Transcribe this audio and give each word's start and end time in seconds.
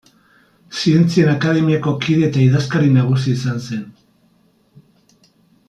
Zientzien 0.77 1.29
Akademiako 1.33 1.93
kide 2.05 2.25
eta 2.29 2.41
idazkari 2.45 2.89
nagusi 2.97 3.37
izan 3.37 3.61
zen. 3.61 3.85